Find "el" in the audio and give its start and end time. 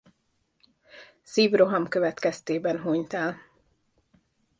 3.13-3.37